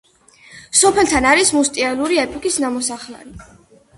სოფელთან 0.79 1.27
არის 1.33 1.51
მუსტიეური 1.57 2.19
ეპოქის 2.23 2.57
ნამოსახლარი. 2.65 3.37